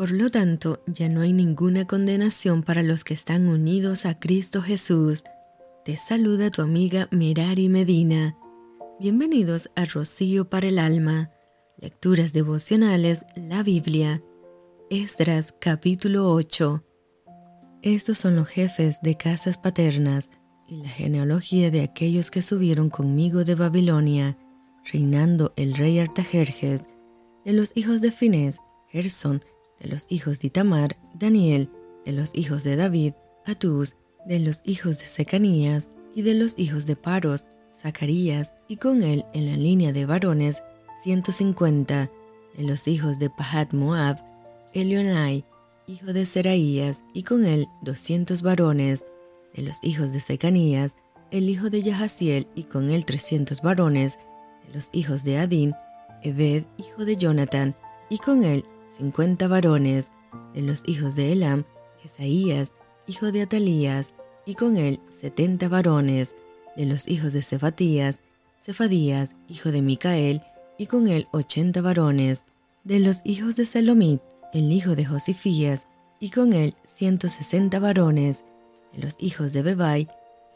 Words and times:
Por 0.00 0.12
lo 0.12 0.30
tanto, 0.30 0.82
ya 0.86 1.10
no 1.10 1.20
hay 1.20 1.34
ninguna 1.34 1.86
condenación 1.86 2.62
para 2.62 2.82
los 2.82 3.04
que 3.04 3.12
están 3.12 3.48
unidos 3.48 4.06
a 4.06 4.18
Cristo 4.18 4.62
Jesús. 4.62 5.24
Te 5.84 5.98
saluda 5.98 6.48
tu 6.48 6.62
amiga 6.62 7.06
Merari 7.10 7.68
Medina. 7.68 8.34
Bienvenidos 8.98 9.68
a 9.76 9.84
Rocío 9.84 10.48
para 10.48 10.68
el 10.68 10.78
Alma. 10.78 11.32
Lecturas 11.76 12.32
devocionales, 12.32 13.26
la 13.36 13.62
Biblia. 13.62 14.22
Esdras 14.88 15.54
capítulo 15.60 16.32
8. 16.32 16.82
Estos 17.82 18.16
son 18.16 18.36
los 18.36 18.48
jefes 18.48 19.02
de 19.02 19.18
casas 19.18 19.58
paternas 19.58 20.30
y 20.66 20.82
la 20.82 20.88
genealogía 20.88 21.70
de 21.70 21.82
aquellos 21.82 22.30
que 22.30 22.40
subieron 22.40 22.88
conmigo 22.88 23.44
de 23.44 23.54
Babilonia, 23.54 24.38
reinando 24.90 25.52
el 25.56 25.74
rey 25.74 25.98
Artajerjes, 25.98 26.86
de 27.44 27.52
los 27.52 27.72
hijos 27.74 28.00
de 28.00 28.10
Finés, 28.10 28.60
Gerson, 28.88 29.42
de 29.80 29.88
los 29.88 30.06
hijos 30.08 30.40
de 30.40 30.48
Itamar, 30.48 30.94
Daniel, 31.14 31.70
de 32.04 32.12
los 32.12 32.30
hijos 32.34 32.64
de 32.64 32.76
David, 32.76 33.14
Atús, 33.46 33.96
de 34.26 34.38
los 34.38 34.62
hijos 34.64 34.98
de 34.98 35.06
Secanías 35.06 35.92
y 36.14 36.22
de 36.22 36.34
los 36.34 36.58
hijos 36.58 36.86
de 36.86 36.96
Paros, 36.96 37.46
Zacarías, 37.72 38.54
y 38.68 38.76
con 38.76 39.02
él 39.02 39.24
en 39.32 39.46
la 39.46 39.56
línea 39.56 39.92
de 39.92 40.06
varones 40.06 40.62
150, 41.02 42.10
de 42.56 42.64
los 42.64 42.86
hijos 42.88 43.18
de 43.18 43.30
Pahat 43.30 43.72
Moab, 43.72 44.18
Elionai, 44.74 45.44
hijo 45.86 46.12
de 46.12 46.26
Seraías, 46.26 47.04
y 47.14 47.22
con 47.22 47.44
él 47.44 47.66
200 47.82 48.42
varones, 48.42 49.04
de 49.54 49.62
los 49.62 49.78
hijos 49.82 50.12
de 50.12 50.20
Secanías, 50.20 50.96
el 51.30 51.48
hijo 51.48 51.70
de 51.70 51.82
Yahaziel, 51.82 52.48
y 52.54 52.64
con 52.64 52.90
él 52.90 53.04
300 53.04 53.62
varones, 53.62 54.18
de 54.66 54.74
los 54.74 54.90
hijos 54.92 55.24
de 55.24 55.38
Adín, 55.38 55.74
Ebed, 56.22 56.64
hijo 56.76 57.04
de 57.04 57.16
Jonathan, 57.16 57.74
y 58.08 58.18
con 58.18 58.44
él 58.44 58.64
cincuenta 58.90 59.48
varones, 59.48 60.12
de 60.54 60.62
los 60.62 60.82
hijos 60.86 61.16
de 61.16 61.32
Elam, 61.32 61.64
Jesaías, 61.98 62.74
hijo 63.06 63.32
de 63.32 63.42
Atalías, 63.42 64.14
y 64.46 64.54
con 64.54 64.76
él 64.76 65.00
setenta 65.10 65.68
varones, 65.68 66.34
de 66.76 66.86
los 66.86 67.08
hijos 67.08 67.32
de 67.32 67.42
Cefatías, 67.42 68.22
Cefadías, 68.58 69.36
hijo 69.48 69.70
de 69.70 69.82
Micael, 69.82 70.42
y 70.78 70.86
con 70.86 71.08
él 71.08 71.28
ochenta 71.32 71.80
varones, 71.80 72.44
de 72.84 73.00
los 73.00 73.20
hijos 73.24 73.56
de 73.56 73.66
Salomit, 73.66 74.20
el 74.52 74.72
hijo 74.72 74.94
de 74.94 75.04
Josifías, 75.04 75.86
y 76.18 76.30
con 76.30 76.52
él 76.52 76.74
ciento 76.84 77.28
sesenta 77.28 77.78
varones, 77.78 78.44
de 78.92 79.02
los 79.02 79.16
hijos 79.18 79.52
de 79.52 79.62
Bebai, 79.62 80.08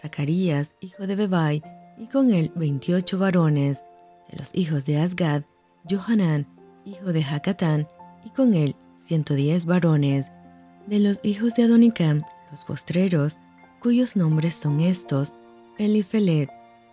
Zacarías, 0.00 0.74
hijo 0.80 1.06
de 1.06 1.16
Bebai, 1.16 1.62
y 1.98 2.06
con 2.06 2.32
él 2.32 2.52
veintiocho 2.54 3.18
varones, 3.18 3.84
de 4.30 4.38
los 4.38 4.54
hijos 4.54 4.86
de 4.86 4.98
Asgad, 4.98 5.42
Johanán, 5.88 6.46
hijo 6.84 7.12
de 7.12 7.22
Jacatán, 7.22 7.86
y 8.24 8.30
con 8.30 8.54
él 8.54 8.74
ciento 8.96 9.34
diez 9.34 9.66
varones, 9.66 10.30
de 10.86 11.00
los 11.00 11.20
hijos 11.22 11.54
de 11.54 11.64
Adonicam, 11.64 12.22
los 12.50 12.64
postreros, 12.64 13.38
cuyos 13.80 14.16
nombres 14.16 14.54
son 14.54 14.80
estos, 14.80 15.32
Elifelet, 15.78 16.48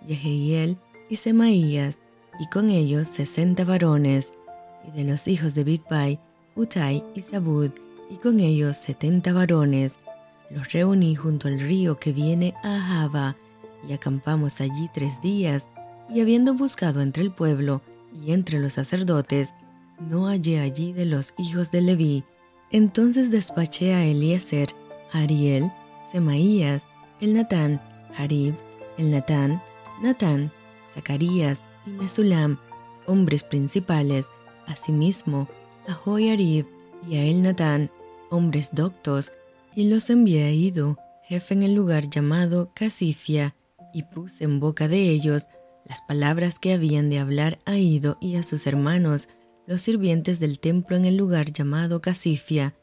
Yehiel 0.06 0.78
y 1.10 1.18
Semaías, 1.18 2.02
y 2.40 2.48
con 2.48 2.70
ellos 2.70 3.08
sesenta 3.08 3.66
varones, 3.66 4.34
y 4.88 4.92
de 4.92 5.04
los 5.04 5.28
hijos 5.28 5.56
de 5.56 5.64
Bigbai, 5.64 6.20
Utai 6.56 7.04
y 7.14 7.22
Zabud, 7.22 7.72
y 8.10 8.16
con 8.16 8.40
ellos 8.40 8.78
setenta 8.78 9.34
varones. 9.34 10.00
Los 10.50 10.72
reuní 10.72 11.16
junto 11.16 11.48
al 11.48 11.60
río 11.60 12.00
que 12.00 12.12
viene 12.12 12.56
a 12.64 12.80
Java, 12.80 13.36
y 13.88 13.94
acampamos 13.94 14.62
allí 14.62 14.90
tres 14.94 15.22
días, 15.22 15.68
y 16.10 16.22
habiendo 16.22 16.54
buscado 16.54 17.02
entre 17.02 17.24
el 17.24 17.32
pueblo 17.32 17.82
y 18.14 18.32
entre 18.32 18.60
los 18.60 18.74
sacerdotes, 18.74 19.54
no 20.00 20.28
hallé 20.28 20.60
allí 20.60 20.94
de 20.94 21.06
los 21.06 21.34
hijos 21.38 21.72
de 21.72 21.82
Leví. 21.82 22.24
Entonces 22.72 23.32
despaché 23.32 23.94
a 23.94 24.06
Eliezer, 24.06 24.70
Ariel, 25.12 25.72
Semaías, 26.12 26.88
el 27.20 27.34
Natán, 27.34 27.82
Harib, 28.16 28.56
el 28.98 29.12
Natán, 29.12 29.62
Natán, 30.02 30.52
Zacarías 30.94 31.64
y 31.86 31.92
Mesulam, 31.92 32.58
hombres 33.08 33.44
principales, 33.44 34.30
asimismo 34.68 35.48
a 35.88 35.94
Joyarib 35.94 36.68
y 37.10 37.16
a 37.16 37.26
el 37.26 37.42
Natán, 37.42 37.92
hombres 38.30 38.70
doctos, 38.74 39.32
y 39.76 39.90
los 39.90 40.10
envié 40.10 40.46
a 40.46 40.52
Ido, 40.52 40.98
jefe 41.24 41.54
en 41.54 41.64
el 41.64 41.74
lugar 41.74 42.10
llamado 42.10 42.72
Casifia, 42.74 43.56
y 43.94 44.04
puse 44.04 44.44
en 44.44 44.60
boca 44.60 44.88
de 44.88 45.10
ellos 45.10 45.48
las 45.86 46.02
palabras 46.02 46.60
que 46.60 46.74
habían 46.74 47.10
de 47.10 47.20
hablar 47.20 47.60
a 47.66 47.78
Ido 47.78 48.18
y 48.22 48.36
a 48.36 48.44
sus 48.44 48.68
hermanos, 48.68 49.30
los 49.70 49.84
sirvientes 49.84 50.40
del 50.40 50.60
templo 50.60 50.98
en 50.98 51.06
el 51.06 51.16
lugar 51.16 51.54
llamado 51.54 52.02
Casifia, 52.02 52.74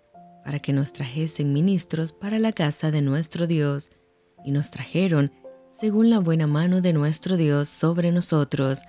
para 0.44 0.60
que 0.60 0.72
nos 0.72 0.92
trajesen 0.92 1.52
ministros 1.52 2.12
para 2.12 2.38
la 2.38 2.52
casa 2.52 2.92
de 2.92 3.02
nuestro 3.02 3.48
Dios, 3.48 3.90
y 4.44 4.52
nos 4.52 4.70
trajeron, 4.70 5.32
según 5.72 6.10
la 6.10 6.20
buena 6.20 6.46
mano 6.46 6.80
de 6.80 6.92
nuestro 6.92 7.36
Dios 7.36 7.68
sobre 7.68 8.12
nosotros, 8.12 8.82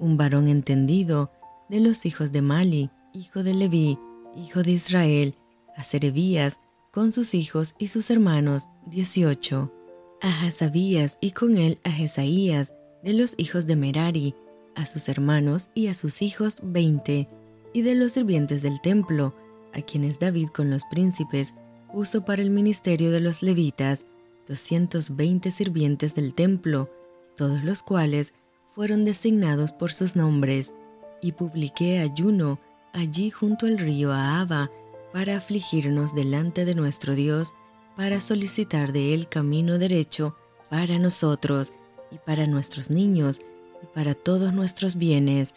un 0.00 0.16
varón 0.16 0.48
entendido 0.48 1.30
de 1.68 1.78
los 1.78 2.06
hijos 2.06 2.32
de 2.32 2.42
Mali, 2.42 2.90
hijo 3.12 3.44
de 3.44 3.54
Leví, 3.54 4.00
hijo 4.34 4.64
de 4.64 4.72
Israel, 4.72 5.36
a 5.76 5.84
Serebías, 5.84 6.58
con 6.90 7.12
sus 7.12 7.34
hijos 7.34 7.76
y 7.78 7.86
sus 7.86 8.10
hermanos, 8.10 8.64
dieciocho, 8.84 9.72
a 10.20 10.44
Hasabías 10.44 11.18
y 11.20 11.30
con 11.30 11.56
él 11.56 11.78
a 11.84 11.92
Jesaías, 11.92 12.74
de 13.04 13.12
los 13.12 13.36
hijos 13.38 13.68
de 13.68 13.76
Merari, 13.76 14.34
a 14.74 14.86
sus 14.86 15.08
hermanos 15.08 15.70
y 15.72 15.86
a 15.86 15.94
sus 15.94 16.20
hijos 16.20 16.58
veinte, 16.64 17.28
y 17.74 17.82
de 17.82 17.94
los 17.94 18.12
sirvientes 18.12 18.62
del 18.62 18.80
templo, 18.80 19.34
a 19.74 19.82
quienes 19.82 20.18
David 20.18 20.48
con 20.48 20.70
los 20.70 20.84
príncipes 20.84 21.52
puso 21.92 22.24
para 22.24 22.40
el 22.40 22.48
ministerio 22.48 23.10
de 23.10 23.20
los 23.20 23.42
levitas 23.42 24.06
220 24.48 25.50
sirvientes 25.50 26.14
del 26.14 26.32
templo, 26.34 26.88
todos 27.36 27.62
los 27.64 27.82
cuales 27.82 28.32
fueron 28.74 29.04
designados 29.04 29.72
por 29.72 29.92
sus 29.92 30.16
nombres, 30.16 30.72
y 31.20 31.32
publiqué 31.32 31.98
ayuno 31.98 32.60
allí 32.92 33.30
junto 33.30 33.66
al 33.66 33.78
río 33.78 34.12
Ahaba 34.12 34.70
para 35.12 35.36
afligirnos 35.36 36.14
delante 36.14 36.64
de 36.64 36.74
nuestro 36.74 37.14
Dios, 37.14 37.54
para 37.96 38.20
solicitar 38.20 38.92
de 38.92 39.14
él 39.14 39.28
camino 39.28 39.78
derecho 39.78 40.36
para 40.70 40.98
nosotros 40.98 41.72
y 42.10 42.18
para 42.18 42.46
nuestros 42.46 42.90
niños 42.90 43.40
y 43.82 43.86
para 43.86 44.14
todos 44.14 44.52
nuestros 44.52 44.96
bienes, 44.96 45.54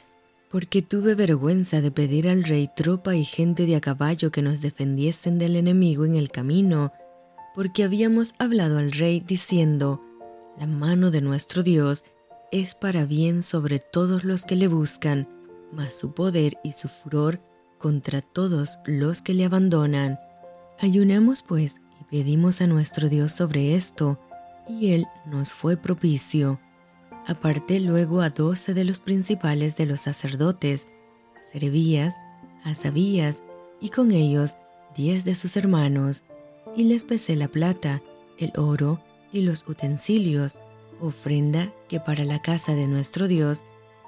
porque 0.49 0.81
tuve 0.81 1.15
vergüenza 1.15 1.81
de 1.81 1.91
pedir 1.91 2.29
al 2.29 2.43
rey 2.43 2.69
tropa 2.73 3.15
y 3.15 3.25
gente 3.25 3.65
de 3.65 3.75
a 3.75 3.81
caballo 3.81 4.31
que 4.31 4.41
nos 4.41 4.61
defendiesen 4.61 5.37
del 5.37 5.55
enemigo 5.55 6.05
en 6.05 6.15
el 6.15 6.31
camino, 6.31 6.93
porque 7.53 7.83
habíamos 7.83 8.33
hablado 8.39 8.77
al 8.77 8.91
rey 8.91 9.19
diciendo, 9.19 10.01
la 10.57 10.67
mano 10.67 11.11
de 11.11 11.21
nuestro 11.21 11.63
Dios 11.63 12.03
es 12.51 12.75
para 12.75 13.05
bien 13.05 13.41
sobre 13.41 13.79
todos 13.79 14.23
los 14.23 14.45
que 14.45 14.55
le 14.55 14.67
buscan, 14.67 15.27
mas 15.71 15.93
su 15.93 16.13
poder 16.13 16.57
y 16.63 16.71
su 16.71 16.87
furor 16.87 17.41
contra 17.77 18.21
todos 18.21 18.79
los 18.85 19.21
que 19.21 19.33
le 19.33 19.45
abandonan. 19.45 20.19
Ayunamos 20.79 21.43
pues 21.43 21.81
y 21.99 22.03
pedimos 22.05 22.61
a 22.61 22.67
nuestro 22.67 23.09
Dios 23.09 23.33
sobre 23.33 23.75
esto, 23.75 24.19
y 24.67 24.93
él 24.93 25.05
nos 25.25 25.53
fue 25.53 25.77
propicio. 25.77 26.59
Aparté 27.27 27.81
luego 27.81 28.21
a 28.21 28.29
doce 28.29 28.73
de 28.73 28.85
los 28.85 29.01
principales 29.01 29.75
de 29.75 29.85
los 29.85 29.99
sacerdotes, 29.99 30.87
a 31.35 31.43
Serebías, 31.43 32.15
a 32.63 32.73
Sabías, 32.73 33.43
y 33.81 33.89
con 33.89 34.11
ellos 34.11 34.55
diez 34.95 35.25
de 35.25 35.35
sus 35.35 35.57
hermanos, 35.57 36.23
y 36.77 36.85
les 36.85 37.03
pesé 37.03 37.35
la 37.35 37.49
plata, 37.49 38.01
el 38.37 38.53
oro 38.55 39.01
y 39.33 39.41
los 39.41 39.67
utensilios, 39.67 40.57
ofrenda 41.01 41.73
que 41.89 41.99
para 41.99 42.23
la 42.23 42.41
casa 42.41 42.75
de 42.75 42.87
nuestro 42.87 43.27
Dios 43.27 43.65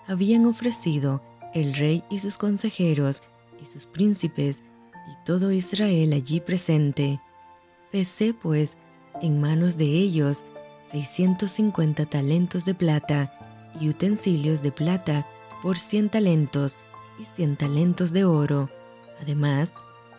habían 0.07 0.45
ofrecido 0.45 1.21
el 1.53 1.75
rey 1.75 2.05
y 2.09 2.19
sus 2.19 2.37
consejeros 2.37 3.21
y 3.61 3.65
sus 3.65 3.85
príncipes 3.85 4.63
y 5.11 5.25
todo 5.25 5.51
Israel 5.51 6.13
allí 6.13 6.39
presente. 6.39 7.19
Pesé 7.91 8.33
pues 8.33 8.77
en 9.21 9.41
manos 9.41 9.75
de 9.75 9.85
ellos 9.87 10.45
650 10.91 12.05
talentos 12.05 12.65
de 12.65 12.73
plata 12.73 13.33
y 13.79 13.89
utensilios 13.89 14.61
de 14.61 14.71
plata 14.71 15.27
por 15.61 15.77
100 15.77 16.09
talentos 16.09 16.77
y 17.19 17.25
100 17.25 17.57
talentos 17.57 18.11
de 18.11 18.25
oro, 18.25 18.69
además 19.21 19.73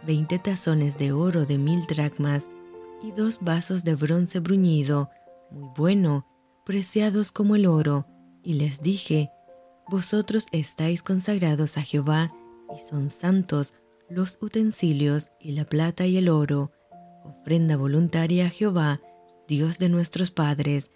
20 0.07 0.39
tazones 0.39 0.99
de 0.99 1.13
oro 1.13 1.47
de 1.47 1.59
mil 1.59 1.87
dracmas 1.87 2.49
y 3.03 3.13
dos 3.13 3.39
vasos 3.41 3.85
de 3.85 3.95
bronce 3.95 4.41
bruñido, 4.41 5.11
muy 5.51 5.69
bueno, 5.77 6.27
preciados 6.65 7.33
como 7.33 7.57
el 7.57 7.67
oro, 7.67 8.07
y 8.43 8.55
les 8.55 8.81
dije, 8.81 9.31
Vosotros 9.89 10.47
estáis 10.53 11.03
consagrados 11.03 11.77
a 11.77 11.83
Jehová, 11.83 12.33
y 12.75 12.89
son 12.89 13.11
santos 13.11 13.75
los 14.09 14.39
utensilios 14.41 15.33
y 15.41 15.53
la 15.53 15.65
plata 15.65 16.07
y 16.07 16.17
el 16.17 16.29
oro, 16.29 16.71
ofrenda 17.25 17.77
voluntaria 17.77 18.47
a 18.47 18.51
Jehová, 18.51 19.01
Dios 19.51 19.79
de 19.79 19.89
nuestros 19.89 20.31
padres, 20.31 20.93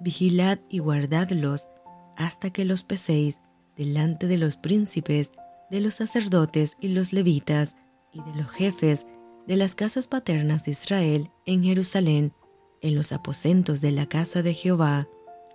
vigilad 0.00 0.58
y 0.70 0.78
guardadlos 0.78 1.68
hasta 2.16 2.50
que 2.50 2.64
los 2.64 2.82
peséis 2.82 3.38
delante 3.76 4.26
de 4.26 4.38
los 4.38 4.56
príncipes, 4.56 5.30
de 5.70 5.82
los 5.82 5.96
sacerdotes 5.96 6.78
y 6.80 6.88
los 6.88 7.12
levitas, 7.12 7.76
y 8.10 8.22
de 8.22 8.34
los 8.34 8.50
jefes 8.50 9.06
de 9.46 9.56
las 9.56 9.74
casas 9.74 10.08
paternas 10.08 10.64
de 10.64 10.70
Israel 10.70 11.30
en 11.44 11.62
Jerusalén, 11.62 12.32
en 12.80 12.94
los 12.94 13.12
aposentos 13.12 13.82
de 13.82 13.92
la 13.92 14.06
casa 14.06 14.42
de 14.42 14.54
Jehová. 14.54 15.06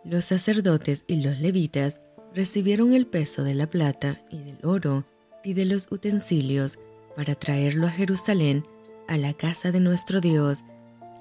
Los 0.04 0.26
sacerdotes 0.26 1.06
y 1.08 1.24
los 1.24 1.40
levitas 1.40 2.02
recibieron 2.36 2.94
el 2.94 3.08
peso 3.08 3.44
de 3.44 3.56
la 3.56 3.68
plata 3.68 4.22
y 4.30 4.38
del 4.44 4.60
oro 4.64 5.06
y 5.44 5.56
de 5.56 5.66
los 5.66 5.92
utensilios 5.92 6.78
para 7.16 7.34
traerlo 7.34 7.88
a 7.88 7.90
Jerusalén, 7.92 8.64
a 9.08 9.18
la 9.18 9.34
casa 9.34 9.72
de 9.72 9.80
nuestro 9.80 10.22
Dios, 10.22 10.64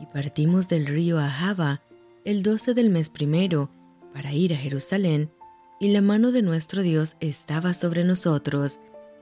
y 0.03 0.07
partimos 0.07 0.69
del 0.69 0.87
río 0.87 1.21
Ahava 1.21 1.81
el 2.25 2.43
12 2.43 2.75
del 2.75 2.91
mes 2.91 3.09
primero 3.09 3.71
para 4.13 4.33
ir 4.33 4.53
a 4.53 4.57
Jerusalén, 4.57 5.31
y 5.79 5.93
la 5.93 6.01
mano 6.01 6.33
de 6.33 6.43
nuestro 6.43 6.83
Dios 6.83 7.17
estaba 7.21 7.73
sobre 7.73 8.05
nosotros, 8.05 8.81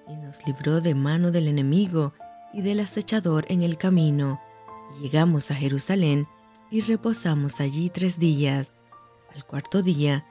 y 0.08 0.16
nos 0.16 0.46
libró 0.46 0.80
de 0.80 0.94
mano 0.94 1.30
del 1.30 1.48
enemigo 1.48 2.14
y 2.52 2.62
del 2.62 2.80
acechador 2.80 3.44
en 3.48 3.62
el 3.62 3.76
camino. 3.76 4.40
llegamos 5.00 5.50
a 5.50 5.54
Jerusalén 5.54 6.26
y 6.70 6.80
reposamos 6.80 7.60
allí 7.60 7.90
tres 7.90 8.18
días. 8.18 8.72
Al 9.34 9.44
cuarto 9.44 9.82
día 9.82 10.26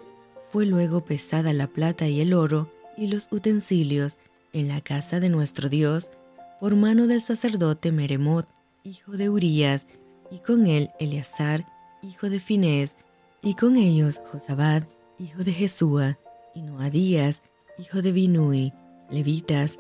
fue 0.52 0.66
luego 0.66 1.06
pesada 1.06 1.54
la 1.54 1.68
plata 1.68 2.08
y 2.08 2.22
el 2.22 2.34
oro 2.34 2.72
y 2.98 3.08
los 3.08 3.30
utensilios 3.32 4.18
en 4.52 4.68
la 4.68 4.82
casa 4.82 5.20
de 5.20 5.30
nuestro 5.30 5.70
Dios 5.70 6.10
por 6.60 6.76
mano 6.76 7.08
del 7.08 7.22
sacerdote 7.22 7.92
Meremot, 7.92 8.48
hijo 8.84 9.14
de 9.14 9.30
Urías, 9.30 9.88
y 10.32 10.40
con 10.40 10.68
él 10.68 10.92
Eleazar, 11.00 11.66
hijo 12.02 12.30
de 12.30 12.40
Finés, 12.40 12.98
y 13.42 13.54
con 13.56 13.76
ellos 13.76 14.22
Josabad, 14.32 14.84
hijo 15.18 15.44
de 15.44 15.52
Jesúa, 15.52 16.18
y 16.54 16.62
Noadías, 16.62 17.42
hijo 17.78 18.02
de 18.02 18.12
Binui, 18.12 18.74
levitas. 19.10 19.80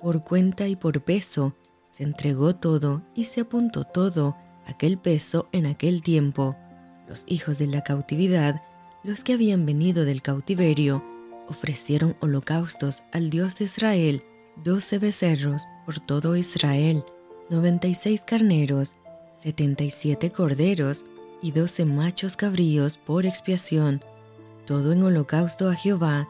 Por 0.00 0.24
cuenta 0.24 0.66
y 0.66 0.76
por 0.76 1.02
peso 1.02 1.54
se 1.90 2.04
entregó 2.04 2.56
todo 2.56 3.02
y 3.14 3.24
se 3.24 3.42
apuntó 3.42 3.84
todo 3.84 4.36
aquel 4.66 4.98
peso 4.98 5.48
en 5.52 5.66
aquel 5.66 6.02
tiempo. 6.02 6.56
Los 7.08 7.24
hijos 7.26 7.58
de 7.58 7.66
la 7.66 7.82
cautividad, 7.82 8.62
los 9.02 9.24
que 9.24 9.32
habían 9.32 9.66
venido 9.66 10.04
del 10.04 10.22
cautiverio, 10.22 11.04
ofrecieron 11.48 12.16
holocaustos 12.20 13.02
al 13.12 13.30
Dios 13.30 13.56
de 13.56 13.64
Israel, 13.64 14.22
doce 14.64 14.98
becerros 14.98 15.66
por 15.84 15.98
todo 16.00 16.36
Israel, 16.36 17.04
noventa 17.48 17.88
y 17.88 17.94
seis 17.94 18.24
carneros, 18.24 18.96
setenta 19.40 19.84
y 19.84 19.90
siete 19.90 20.30
corderos 20.30 21.04
y 21.40 21.52
doce 21.52 21.86
machos 21.86 22.36
cabríos 22.36 22.98
por 22.98 23.24
expiación, 23.24 24.02
todo 24.66 24.92
en 24.92 25.02
holocausto 25.02 25.70
a 25.70 25.74
Jehová, 25.74 26.28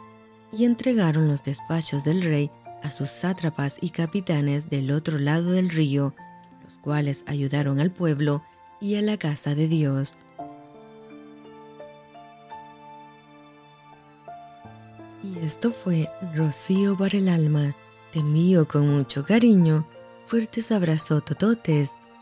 y 0.52 0.64
entregaron 0.64 1.28
los 1.28 1.42
despachos 1.42 2.04
del 2.04 2.22
rey 2.22 2.50
a 2.82 2.90
sus 2.90 3.10
sátrapas 3.10 3.78
y 3.80 3.90
capitanes 3.90 4.70
del 4.70 4.92
otro 4.92 5.18
lado 5.18 5.50
del 5.50 5.68
río, 5.68 6.14
los 6.64 6.78
cuales 6.78 7.24
ayudaron 7.26 7.80
al 7.80 7.90
pueblo 7.90 8.42
y 8.80 8.94
a 8.94 9.02
la 9.02 9.16
casa 9.16 9.54
de 9.54 9.68
Dios. 9.68 10.16
Y 15.22 15.44
esto 15.44 15.72
fue 15.72 16.08
Rocío 16.34 16.96
para 16.96 17.18
el 17.18 17.28
alma. 17.28 17.74
Te 18.12 18.20
con 18.66 18.88
mucho 18.88 19.24
cariño, 19.24 19.86
fuertes 20.26 20.72
abrazos 20.72 21.24
tototes 21.24 21.94